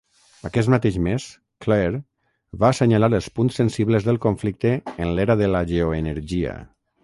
[0.47, 1.25] Aquest mateix mes,
[1.65, 1.99] Klare
[2.63, 6.61] va assenyalar els punts sensibles de conflicte en l'"era de la geoenergia".